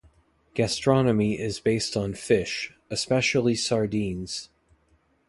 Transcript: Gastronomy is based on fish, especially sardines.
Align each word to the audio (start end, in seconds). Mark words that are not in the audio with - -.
Gastronomy 0.55 1.37
is 1.39 1.59
based 1.59 1.95
on 1.95 2.15
fish, 2.15 2.73
especially 2.89 3.53
sardines. 3.53 4.49